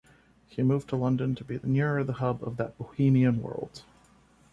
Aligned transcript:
He 0.47 0.63
moved 0.63 0.89
to 0.89 0.95
London 0.95 1.35
to 1.35 1.43
be 1.43 1.59
nearer 1.61 2.03
the 2.03 2.13
hub 2.13 2.41
of 2.41 2.57
that 2.57 2.75
Bohemian 2.79 3.39
world. 3.39 3.83